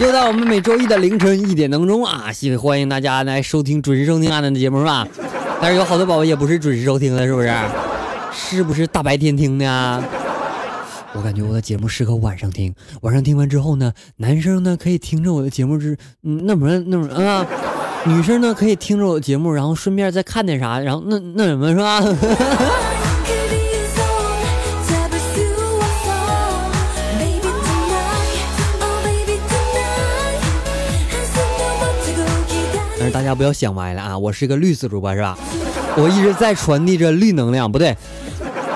[0.00, 5.06] 又到我们每周一的凌晨一点当中啊，希欢迎大家来收听准时收听阿南的节目是吧？
[5.60, 7.54] 但是有好多宝宝也不是准时收听的，是不是？
[8.32, 9.70] 是不是大白天听的？
[9.70, 10.02] 啊
[11.14, 17.46] 我感觉我的节目适合晚上听，晚上听完之后呢，男生呢可以听着我的节目是嗯那什么那什么啊。
[18.06, 22.00] 女生呢可以听着我的节目，然后顺便再看点啥，然后那那什么是吧？
[33.22, 34.18] 大家不要想歪了啊！
[34.18, 35.38] 我是一个绿色主播是吧？
[35.96, 37.96] 我一直在传递着绿能量，不对，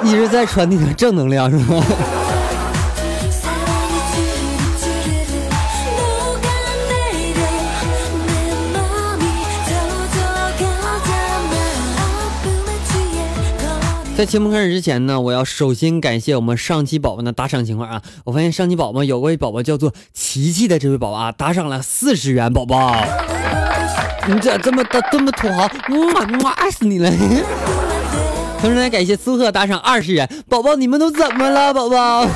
[0.04, 1.84] 一直在传递着正能量是吗？
[14.16, 18.00] 在节目开始之前呢，我要首先感谢我们上期宝宝的打赏情况啊！
[18.22, 22.94] 我发现上期宝宝有位宝宝叫做琪琪的这位宝宝啊，打赏了四十元，宝宝，
[24.28, 25.68] 你咋这么的这么土豪，
[26.42, 27.10] 我爱死你了！
[28.60, 32.26] 同时呢，感谢苏赫打赏二十元，宝宝你们都怎么了，宝宝？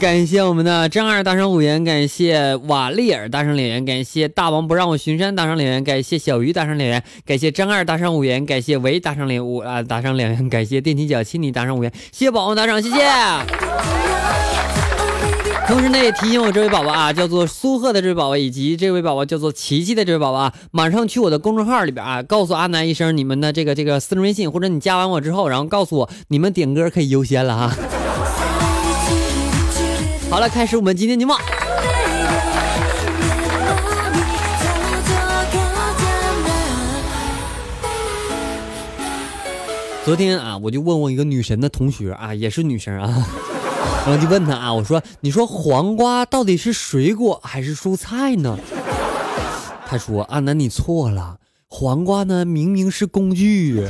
[0.00, 14.11] 感谢我们的张二打赏五元，感谢瓦利尔打赏两元，感谢大王不让我巡山打赏两元，感谢小鱼打赏两元，感谢张二打赏五元，感谢维打赏两五啊打赏两元，感谢电梯脚亲你打赏五元，谢谢宝宝打赏，谢谢。
[15.72, 27.74] 同时呢，也提醒我这位宝宝啊，叫做苏贺的这位宝宝，以及这位宝宝叫做琪琪的这位宝宝啊，马上去我的公众号里边啊，告诉阿南一声你们的这个这个私人微信，或者你加完我之后，然后告诉我你们点歌可以优先了哈。
[30.28, 31.32] 好了，开始我们今天节目。
[40.04, 43.26] 昨天啊，我就问我一个女神的同学啊，也是女生啊，
[44.04, 48.58] 然后就问他啊，我说：“你说黄瓜到底是水果还是蔬菜呢？”
[49.86, 51.36] 他说：“阿南，你错了，
[51.68, 53.86] 黄瓜呢明明是工具。”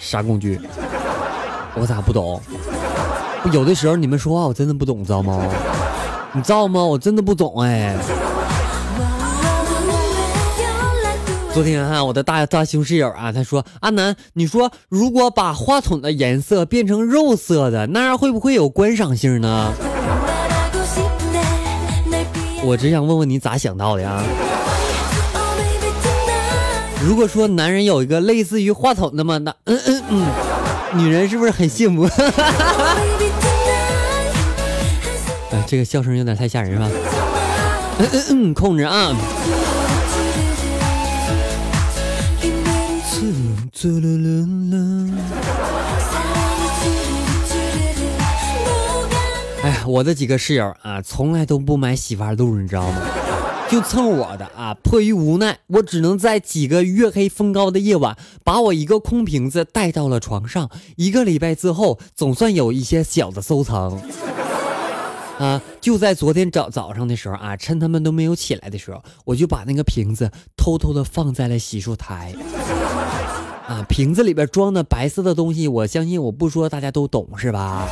[0.00, 0.60] 啥工具？
[1.74, 2.40] 我咋不懂？
[3.52, 5.42] 有的时候你们说话我真的不懂，知道吗？
[6.32, 6.82] 你知道吗？
[6.82, 7.96] 我真的不懂哎。
[11.52, 19.70] 昨天啊，我的大大胸室友啊，他说：“阿南，你说如果把话筒的颜色变成肉色的，那样会不会有观赏性呢？”
[22.64, 24.22] 我只想问问你咋想到的呀？
[27.04, 30.26] 如果说男人有一个类似于话筒的么那嗯嗯嗯，
[30.94, 32.08] 女人是不是很幸福？
[35.50, 36.88] 哎，这个笑声有点太吓人了？
[37.98, 39.14] 嗯嗯嗯，控制啊！
[49.62, 53.02] 哎呀，我的几个室友啊，从来都不买洗发露，你知道吗？
[53.68, 54.72] 就蹭我的啊！
[54.84, 60.70] 迫于无奈，我只能在几个月黑风高的夜晚，把我一个空瓶子带到了床上。
[60.96, 63.98] 一个礼拜之后，总算有一些小的收藏。
[65.38, 65.60] 啊！
[65.80, 72.32] 就在昨天早早上的时候啊，趁他们都没有起来的时候，我就把那个瓶子偷偷的放在了洗漱台。
[73.66, 77.88] 啊，瓶子里边装的白色的东西，我相信我不说大家都懂是吧？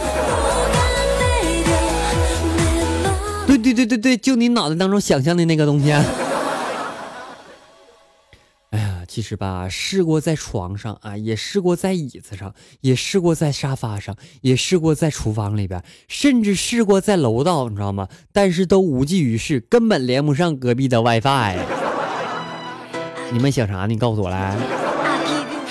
[3.46, 5.90] 对对对对对，就你脑袋当中想象的那个东西。
[8.70, 18.06] 哎呀其实吧，试过在床上啊，也试过在椅子上，也试过在沙发上，也试过在厨房里边，甚至试过在楼道，你知道吗？
[18.32, 21.58] 但是都无济于事，根本连不上隔壁的 WiFi。
[23.32, 23.86] 你们想啥？
[23.86, 24.56] 你告诉我来，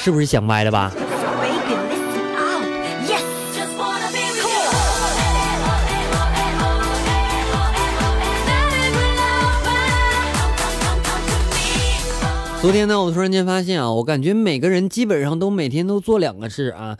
[0.01, 0.91] 是不是想歪了吧？
[12.61, 16.97] 昨天呢，我突然间发现啊，我感觉每个人基本上都每天都做两个事啊，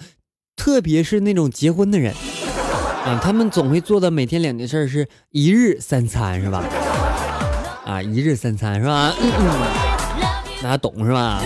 [0.55, 2.13] 特别是那种结婚的人
[3.05, 6.63] 啊，他们总会做的每天两件事是一日三餐是吧？
[7.85, 9.13] 啊，一日三餐是吧？
[10.61, 11.41] 大家懂是吧？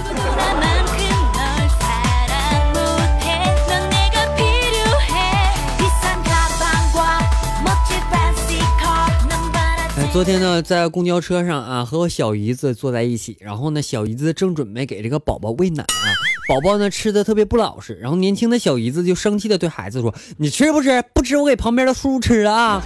[10.13, 16.05] 昨天呢，在公交车上啊，和我小姨子坐在一起，然后呢，小姨子正准备给这个宝宝喂奶啊，
[16.47, 21.03] 宝宝呢吃的特别不老实，然后年轻的小姨子就生气的对孩子说：“你吃不吃？
[21.15, 22.83] 不吃我给旁边的叔叔吃了啊！”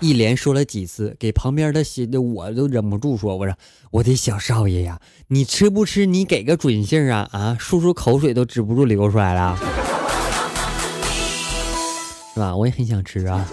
[0.00, 3.54] 一连说了几次，给旁边的媳的我都忍不住说：“我说
[3.90, 4.98] 我的小少爷呀，
[5.28, 6.06] 你吃不吃？
[6.06, 7.54] 你给个准信啊啊！
[7.60, 9.58] 叔叔口水都止不住流出来了，
[12.32, 12.56] 是吧？
[12.56, 13.46] 我也很想吃啊。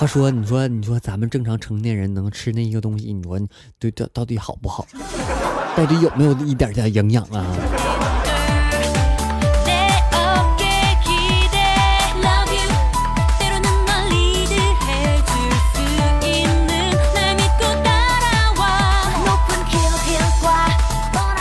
[0.00, 3.38] 他说，你说你说咱们正常成年人能吃那一个东西，你说
[3.78, 4.86] 对到到底好不好？
[5.76, 7.44] 到底有没有一点点营养啊？”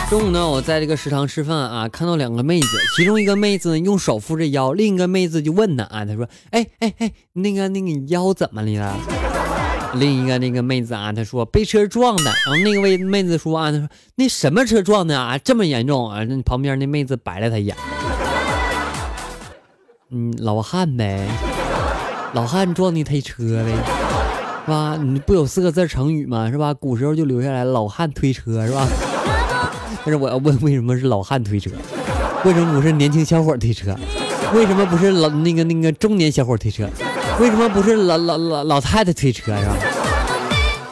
[0.09, 8.97] 中午呢，我在这个食堂吃饭啊，看到两个妹子，其中一个妹子用手扶着腰，另一个妹子就问她啊，她说：“哎哎哎，那个那个腰怎么了？”
[9.93, 12.23] 另一个那个妹子啊，她说被车撞的。
[12.23, 16.23] 然后那个妹妹子说啊，她说那什么车撞的啊，这么严重啊？
[16.23, 17.77] 那旁边那妹子白了她一眼，
[20.09, 21.29] 嗯，老汉呗，
[22.33, 23.71] 老汉撞的推车呗，
[24.65, 24.97] 是吧？
[24.99, 26.49] 你不有四个字成语吗？
[26.49, 26.73] 是吧？
[26.73, 28.87] 古时候就留下来老汉推车，是吧？
[30.05, 31.69] 但是我要问，为什么是老汉推车？
[32.45, 33.95] 为什么不是年轻小伙推车？
[34.53, 36.89] 为什么不是老那个那个中年小伙推车？
[37.39, 39.75] 为什么不是老老老老太太推车是吧？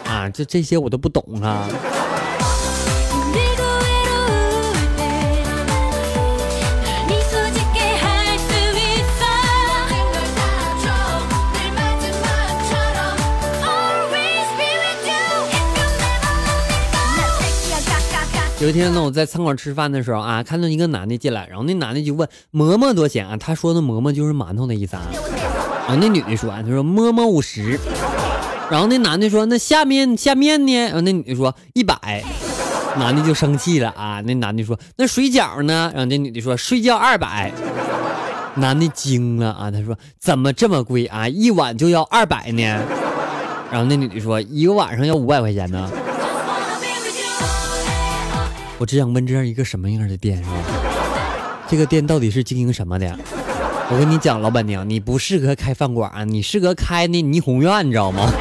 [0.06, 1.68] 啊，这这些我都不懂啊。
[18.60, 23.38] 有一天呢，我在餐馆吃饭的时候啊，看到一个男的进来，然后那男的就问馍馍多少钱啊？
[23.38, 25.04] 他说的馍馍就是馒头的意思啊。
[25.88, 27.80] 然后那女的说，他说馍馍五十。
[28.72, 30.74] 然后那男的说，那下面下面呢？
[30.86, 32.24] 然后那女的说一百。
[32.98, 34.22] 男的就生气了啊。
[34.26, 35.92] 那男的说，那水饺呢？
[35.94, 37.52] 然后那女的说睡觉二百。
[38.56, 41.30] 男的惊了啊，他说怎么这么贵啊？
[41.30, 42.64] 一碗就要二百呢？
[43.72, 45.88] 然后那女的说，一个晚上要五百块钱呢。
[48.80, 50.56] 我只想问这样一个什么样的店是吧？
[51.68, 53.18] 这个店到底是经营什么的？
[53.90, 58.32] 我跟你讲，老板娘，你不适合开饭馆，你适合开那霓虹院，你知道吗？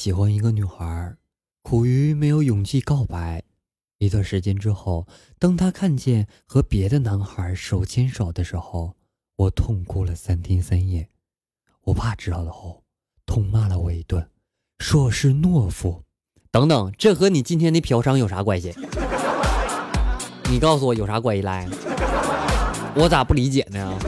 [0.00, 1.14] 喜欢一个女孩，
[1.60, 3.42] 苦于没有勇气告白。
[3.98, 5.06] 一段时间之后，
[5.38, 8.96] 当她看见和别的男孩手牵手的时候，
[9.36, 11.06] 我痛哭了三天三夜。
[11.82, 12.82] 我爸知道了后，
[13.26, 14.26] 痛骂了我一顿，
[14.78, 16.02] 说我是懦夫。
[16.50, 18.74] 等等，这和你今天的嫖娼有啥关系？
[20.50, 21.68] 你告诉我有啥关系来？
[22.94, 23.98] 我咋不理解呢？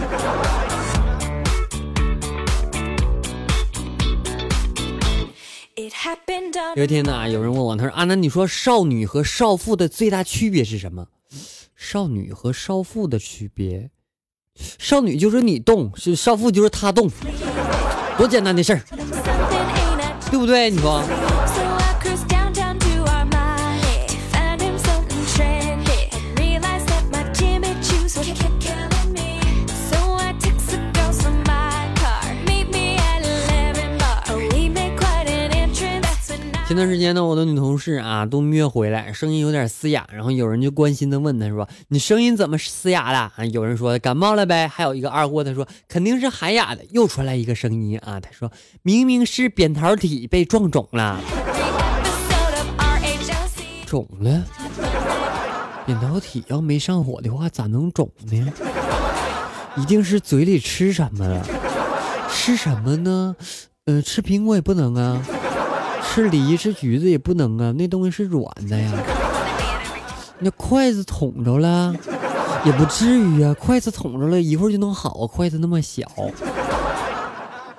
[6.76, 11.06] 有一天呢，有人问我，他说：“啊，那你说少女和少妇的最大区别是什么？
[11.76, 13.90] 少女和少妇的区别，
[14.78, 17.10] 少女就是你动，是少妇就是她动，
[18.16, 18.82] 多简单的事儿，
[20.30, 20.70] 对不对？
[20.70, 21.02] 你说。”
[36.72, 46.82] 前段时间呢，我的女同事啊都蜜月回来，声音有点嘶哑，然后有人就关心的问她说：“你声音怎么嘶哑了？”啊，有人说感冒了呗，还有一个二货他说肯定是喊哑的。
[46.88, 48.50] 又传来一个声音啊，他说
[48.80, 51.20] 明明是扁桃体被撞肿了，
[53.84, 54.42] 肿了？
[55.84, 58.50] 扁桃体要没上火的话咋能肿呢？
[59.76, 61.46] 一定是嘴里吃什么了？
[62.30, 63.36] 吃什么呢？
[63.84, 65.22] 呃，吃苹果也不能啊。
[66.14, 68.92] 吃梨吃橘子也不能啊，那东西是软的呀。
[70.38, 71.94] 那筷子捅着了，
[72.66, 73.54] 也不至于啊。
[73.54, 76.02] 筷子捅着了一会儿就能好啊，筷子那么小。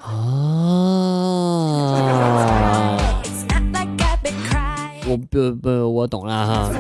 [0.02, 0.10] 啊，
[5.06, 6.72] 我不不，我懂了哈。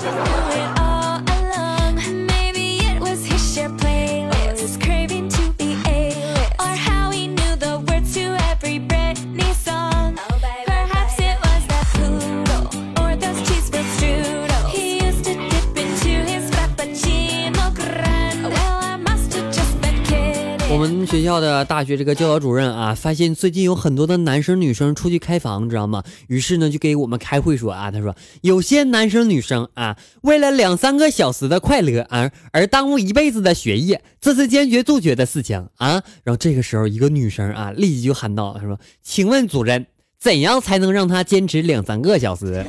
[20.73, 26.03] 我们学校的大学这个教导主任啊，发现最近有很多的男生女生出去开房，知道吗？
[26.25, 36.01] 于是呢，就给我们开会说啊，他说有些男生女生啊，为了两三个小时的快乐啊，而耽误一辈子的学业，这是坚决杜绝的事情啊。
[36.23, 39.85] 然后这个时候，一个女生啊，立即就喊道：“他说，请问主任，
[40.19, 42.65] 怎样才能让他坚持两三个小时？”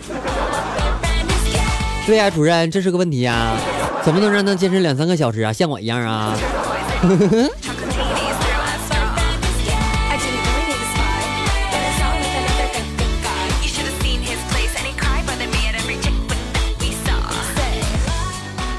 [2.07, 3.57] 对呀，主任，这是个问题呀，
[4.05, 5.51] 怎么能让他坚持两三个小时啊？
[5.51, 6.37] 像我一样啊？
[7.01, 7.51] 呵呵呵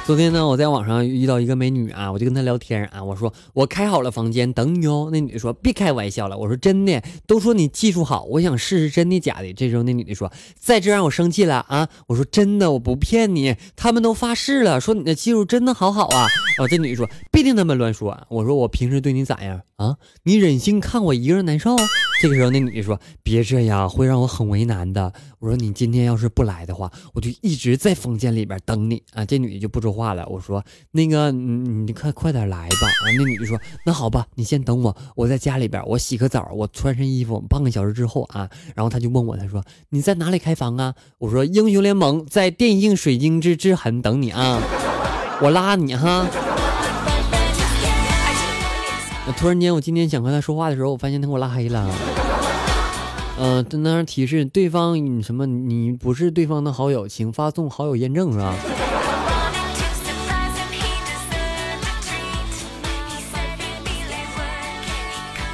[0.06, 5.10] 昨天呢，我在网上遇到一个美女啊，我就跟她聊天啊，我说我开好了房间等你哦。
[5.12, 9.52] 那女的说别开玩笑了，我说真的，都说你技术好，我想试试真的假的。
[9.54, 16.28] 这时候那女的说再这让我生气了啊，我说真的，我不骗你，他们都发誓了，说你的技术真的好好啊。
[16.56, 19.98] 然后，这女的说别听他们乱说，我说我平时对你咋样啊？
[20.22, 21.76] 你忍心看我一个人难受？
[22.26, 25.14] 这个时候那女的说别这样，会让我很为难的。
[25.38, 29.24] 我说你今天要是不来的话，我就一直在房间里边等你啊。
[29.24, 30.26] 这女的就不说话了。
[30.28, 32.88] 我说那个，你你快快点来吧。
[32.88, 33.56] 啊，那女的说
[33.86, 38.50] 那好吧，你先等我，我在家里边，我洗个澡，我穿身衣服，半个小时之后啊。
[38.74, 40.96] 然后他就问我，他说你在哪里开房啊？
[41.20, 44.60] 我说英雄联盟在电竞水晶之之痕等你啊，
[45.44, 46.28] 我拉你哈。
[49.34, 51.90] 突然间，我今天想和他说话的时候，我发现他给我拉黑了。
[53.38, 55.46] 嗯，在那提示对方你什么？
[55.46, 58.56] 你不是对方的好友，请发送好友验证，是吧？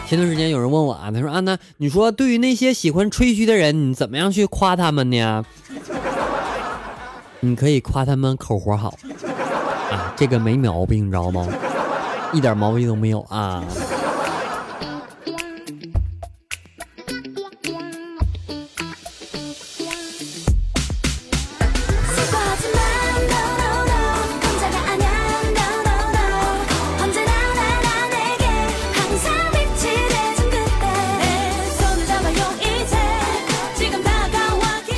[0.08, 5.46] 前段时间有人问我啊，他说啊，那，你说对于那些喜欢吹嘘的人，你怎么样去夸他们呢？
[7.40, 8.94] 你可以夸他们口活好
[9.90, 11.48] 啊，这个没毛病，你知道吗？
[12.34, 13.64] 一点毛病都没有啊。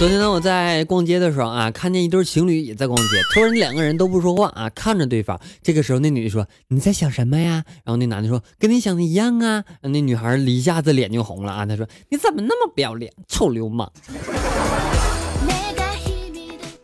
[0.04, 3.04] 昨天呢，我在逛街的时候啊，看见一对情侣也在逛街。
[3.34, 5.40] 突然，两个人都不说话啊，看着对方。
[5.62, 13.90] 这个时候，那女的说：“你在想什么呀？”然后那男的说：“跟你想的一样啊。”那女孩一下子脸就红了啊，她说：“你怎么那么不要脸，臭流氓！”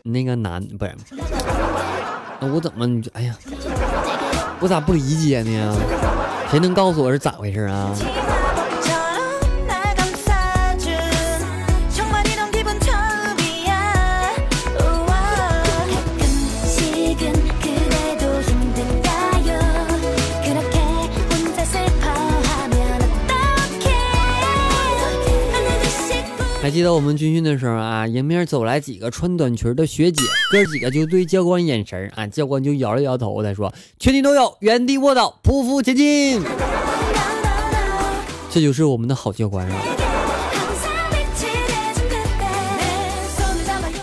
[0.02, 0.96] 那个男不是，
[2.40, 3.36] 那我怎么你哎呀，
[4.60, 5.76] 我咋不理解呢？
[6.50, 7.94] 谁能告诉我是咋回事啊？
[26.62, 36.42] 还记得我们军训的时候啊，迎面走来几个穿短裙的学姐，哥几个就对教官眼神啊，教官就摇了摇头，他说：“全体都有原地卧倒，匍匐前进。”
[38.52, 39.82] 这就是我们的好教官啊。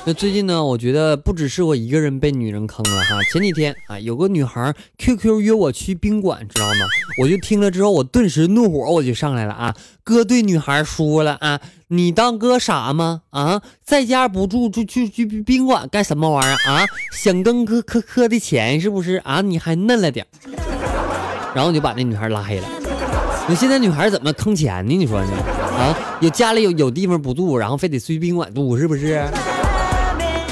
[0.04, 3.22] 那最近呢，我觉得不只是我一个人被女人坑了哈。
[3.32, 6.88] 前几天啊，有个女孩 QQ 约我去宾馆，知道吗？
[7.22, 9.76] 我就听了之后，我顿时怒火我就上来了啊！
[10.06, 11.60] 哥对女孩说了啊，
[11.90, 13.22] 你当哥傻吗？
[13.30, 16.86] 啊，在家不住，就去去宾馆干什么玩意儿啊？
[17.14, 19.40] 想跟哥磕磕的钱是不是啊？
[19.40, 20.26] 你还嫩了点
[21.56, 22.68] 然后就把那女孩拉黑了。
[23.48, 24.98] 你现在女孩怎么坑钱呢？
[24.98, 25.32] 你说呢？
[25.78, 29.24] 啊，有家里有有地方不住，然后非得去宾馆住，是不是？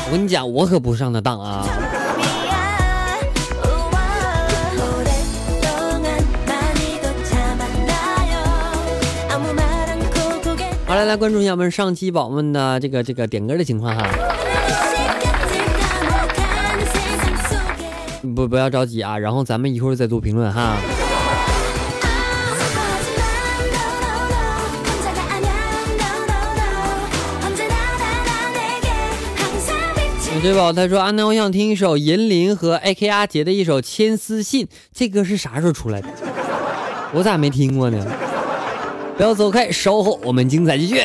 [0.08, 1.68] 我跟你讲，我可不上那当啊！
[10.96, 14.08] 来来关注一下我们上期宝宝们的这个这个点歌的情况哈。
[18.34, 20.78] 不不要着急啊，然后咱们一会儿再做评论哈。
[30.42, 30.72] 对宝？
[30.72, 36.08] 他说：“安娜，我想听一首银铃和 AK 阿杰的一首《牵丝信》，这歌是啥时候出来的？
[37.14, 38.06] 我咋没听过呢？
[39.18, 41.00] 不要走开，稍后我们精彩继续。”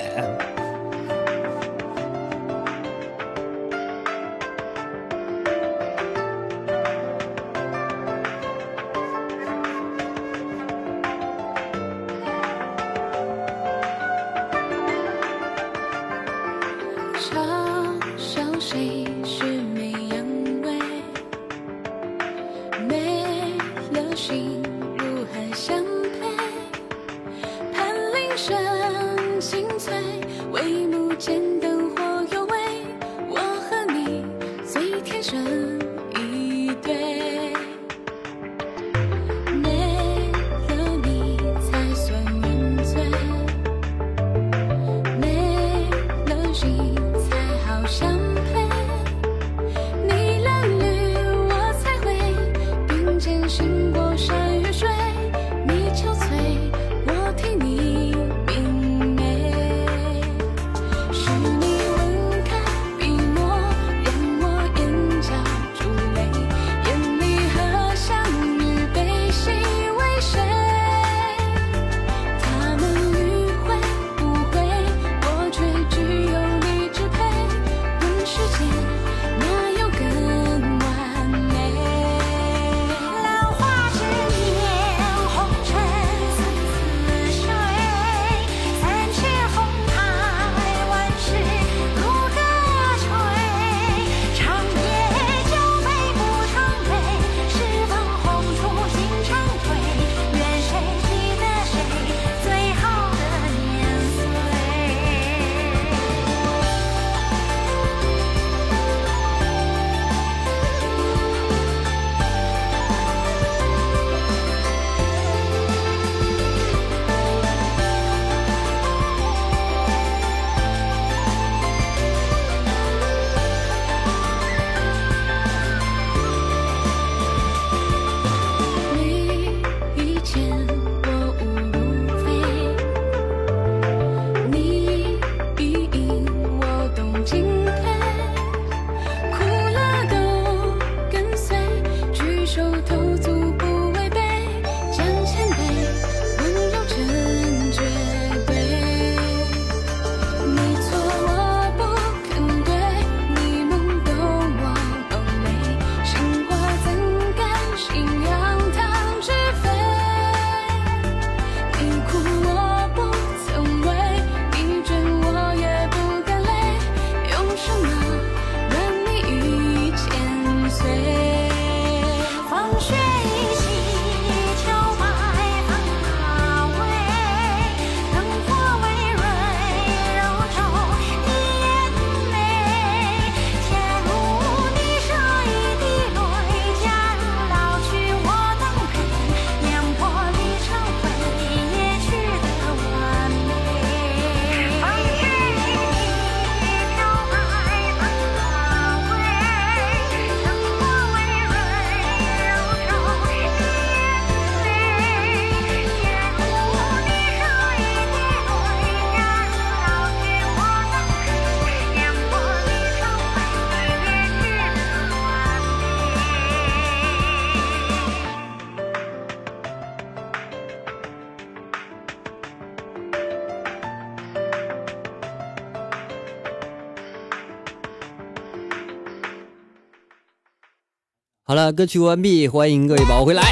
[231.50, 233.42] 好了，歌曲完毕，欢迎各位宝宝回来。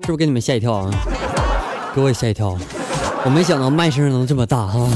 [0.00, 0.90] 是不是给你们吓一跳啊？
[1.94, 2.56] 给我也吓一跳，
[3.26, 4.88] 我没想到麦声能这么大哈。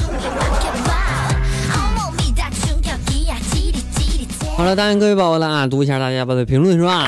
[4.56, 7.06] 好了，答应各位宝宝了啊，读一下大家的评论是吧？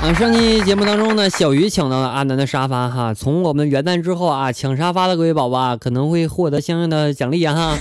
[0.00, 3.12] 啊，上期节目当中呢，小鱼抢到了阿南的沙发哈。
[3.12, 7.76] 从我们元旦之后啊，抢沙发的各位宝宝啊，可能会获得相应的奖励啊。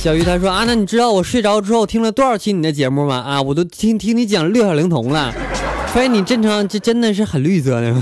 [0.00, 3.16] 小鱼他说啊，那你知道我睡着之后听了多少期你的节目吗？
[3.16, 5.30] 啊，我都听听你讲六小龄童了，
[5.88, 7.94] 发现你正常，这真的是很绿色的。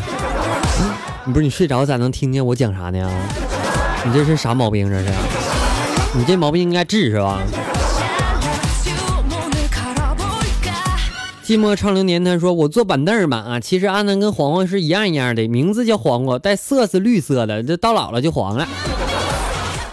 [1.25, 3.11] 你不是你睡着咋能听见我讲啥呢？
[4.07, 4.89] 你这是啥毛病？
[4.89, 5.09] 这是？
[6.15, 7.41] 你这毛病应该治是吧？
[11.45, 18.65] 寂寞长流年他说我坐板凳吧啊，其实阿南跟黄瓜是一样一样的，名字叫黄瓜，带色是绿色的，这到老了就黄了。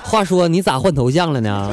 [0.04, 1.72] 话说你咋换头像了呢？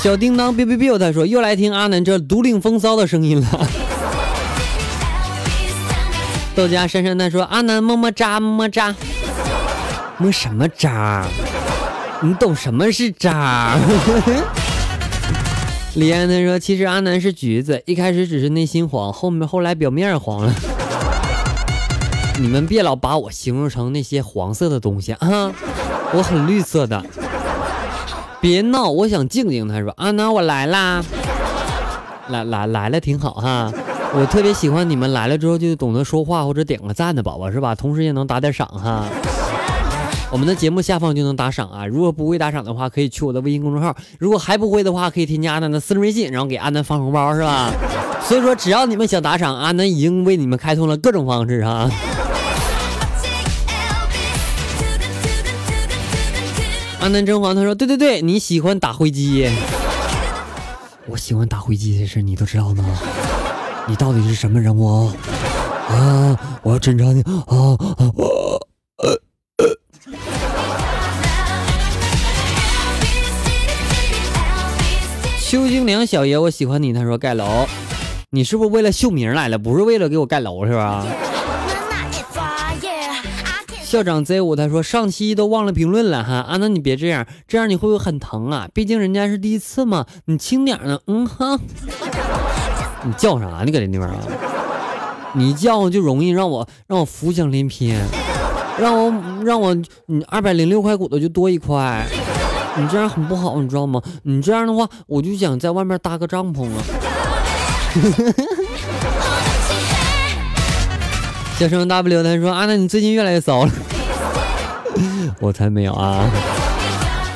[0.00, 3.68] 小叮当 biu biu biu，他说又来听阿南这独领风骚的声音了。
[6.54, 8.94] 豆家珊珊他说阿南么么喳么么喳，
[10.18, 11.26] 么什么渣？
[12.20, 13.76] 你懂什么是喳？
[15.94, 20.54] 李安他说其实阿南是橘子，一开始只是内心黄，后面后来表面黄了。
[22.40, 25.52] 你们别老把我形容成那些黄色的东西啊，
[26.12, 27.04] 我很绿色的。
[28.40, 29.66] 别闹，我想静静。
[29.68, 31.04] 他说：“啊，那我来啦，
[32.28, 33.72] 来来来了，挺好哈。
[34.14, 37.74] 我特别喜欢你们来了之后就懂得说话或者点个赞的宝宝是吧？
[37.74, 39.04] 同时也能打点赏哈。
[40.30, 41.86] 我们的节目下方就能打赏啊。
[41.86, 47.70] 如果不会打赏的话，可以去我的微信公众号；如果还不会的话，可以添加阿南的私人微信，然后给阿南发红包，是吧？
[48.22, 51.90] 所以说，只要你们想打赏，阿南已经为你们开通了各种方式哈。
[57.08, 59.48] 阿南甄嬛他说：“对对对，你喜欢打灰机，
[61.06, 62.84] 我喜欢打灰机的事你都知道吗？
[63.86, 65.06] 你到底是什么人物
[65.88, 66.38] 啊？
[66.62, 67.74] 我要侦查你啊！
[68.14, 68.60] 我
[68.98, 69.08] 呃
[75.40, 76.92] 邱金良小爷，我喜欢你。
[76.92, 77.66] 他说盖楼，
[78.28, 79.58] 你是不是为了秀名来了？
[79.58, 81.06] 不是为了给我盖楼是吧？
[83.88, 88.68] 校长 Z 五他说上期都忘了评论了哈啊，那你别这样，这样你会不会很疼啊？
[88.74, 91.00] 毕竟人家是第一次嘛，你轻点呢。
[91.06, 91.58] 嗯哈，
[93.02, 93.64] 你叫啥呢？
[93.64, 94.18] 搁这地方啊？
[95.32, 97.98] 你叫就容易让我让我浮想联翩，
[98.78, 99.10] 让我
[99.42, 99.74] 让我
[100.04, 102.06] 你二百零六块骨头就多一块。
[102.76, 104.02] 你这样很不好，你知道吗？
[104.24, 106.84] 你这样的话，我就想在外面搭个帐篷啊。
[111.58, 113.72] 叫声 W 他说：“阿南，你最近越来越骚了。
[115.42, 116.30] ”我才没有啊！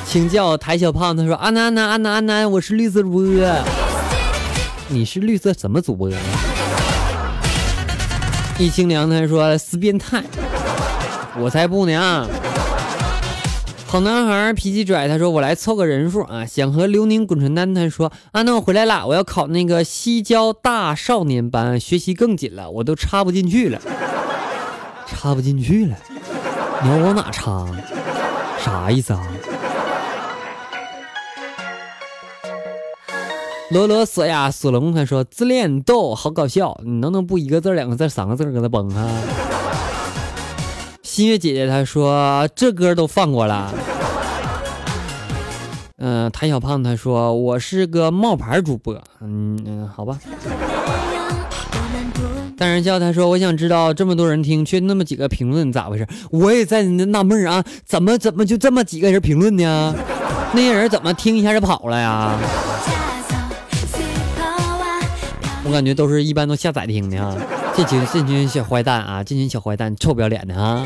[0.05, 1.17] 请叫抬小胖。
[1.17, 3.21] 他说：“阿南，阿南，阿南，阿南，我是绿色主播。
[4.87, 6.09] 你是绿色什么主播？”
[8.57, 10.23] 易清凉他说：“死变态，
[11.37, 12.25] 我才不呢。”
[13.85, 23.81] 好男孩脾气拽，他说：“我来凑个人数啊，想和刘宁滚床单。”他说：“啊，那我回来了，我要考那个西郊大少年班，学习更紧了，我都插不进去了，
[25.13, 25.95] 插不进去了，
[26.81, 27.65] 你要往哪插？
[28.59, 29.25] 啥意思啊？”
[33.71, 39.09] 罗罗索呀索隆他说：“自恋逗，好搞笑，你能不能不一个字、两个字、三个字搁那蹦啊？”
[41.01, 43.73] 新月姐姐她说这歌都放过了。
[46.05, 48.93] 嗯，谭小胖他说我是个冒牌主播。
[49.21, 50.19] 嗯嗯，好吧。
[52.57, 56.05] 大人叫他说我想知道这么多人听却那么几个评论咋回事？
[56.29, 59.95] 我也在纳闷啊，怎么怎么就这么几个人评论呢？
[60.51, 62.37] 那些人怎么听一下就跑了呀？
[65.65, 67.33] 我感觉都是一般都下载听的啊。
[67.77, 70.85] 这群这群小坏蛋啊，这群小坏蛋臭不要脸的啊！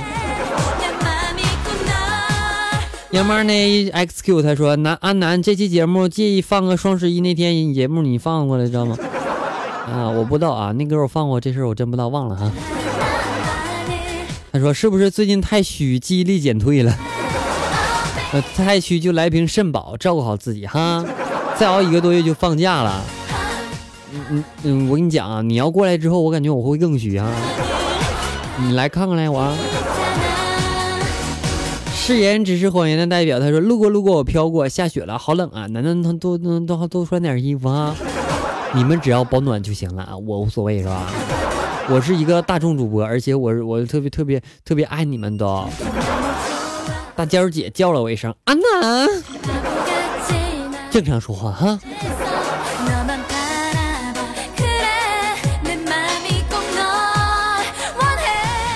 [3.18, 3.52] 杨妈呢
[3.92, 8.96] ？XQ 他说南安南这期节目介意放个双十一那天节目你放过来知道吗？
[9.92, 12.52] 啊，我不知道啊，那歌我放过这事我真不知道忘了哈。
[14.54, 16.96] 他说是不是最近太虚，记忆力减退了？
[18.34, 21.04] 呃，太虚就来瓶肾宝，照顾好自己哈。
[21.56, 23.04] 再熬一个多月就放假了。
[24.14, 27.28] 嗯嗯嗯，我跟你讲啊，你要过来之后，我感觉我会更虚啊。
[28.60, 29.52] 你来看看来我。
[32.08, 35.68] 誓言只是谎言的代表，他说路过路过我飘过，下雪了，好冷啊！
[35.68, 37.94] 男的多多多多穿点衣服啊。
[38.74, 41.12] 你们只要保暖就行了啊，我无所谓是吧？
[41.90, 45.66] 我是一个大众主播，而且我我特别特别特别爱你们的。
[47.14, 49.06] 大娇姐叫了我一声安娜，
[50.90, 51.78] 正常说话哈。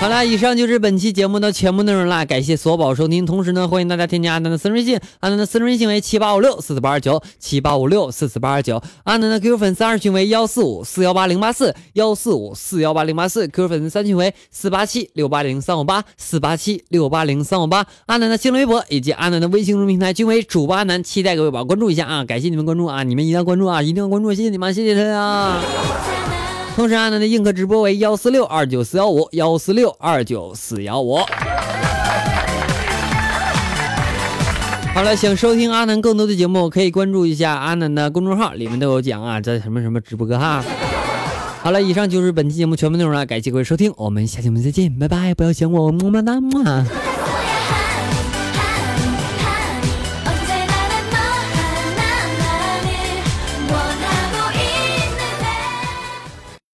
[0.02, 26.41] 好了，以上就是本期节目的全部内容啦，感谢所有宝收听，同时呢，欢迎大家添加阿南的私人微信，阿南的私人微信为七八五六四四八二九七八五六四四八二九，阿南的 QQ 粉丝二群为幺四五四幺八零八四幺四五四幺八零八四，QQ 粉丝三群为四八七六八零三五八四八七六八零三五八，阿南的新浪微博以及阿南的微信公众平台均为主播阿南，期待各位宝关注一下啊，感谢你们关注啊，你们一定要关注啊，一定要关注，谢谢你们，谢谢大家。
[26.74, 31.18] 同时，阿南的硬核直播为幺四六二九四幺五幺四六二九四幺五。
[34.94, 40.64] 好了，想收听阿南更多的节目，可以关注一下阿南的公众号，里面都有讲啊，在什么什么直播哈。
[41.62, 46.86] 好了，以上就是本期节目全部内容了，感谢各位收听，我们下期节目再见，拜拜，不要想我，么么哒么。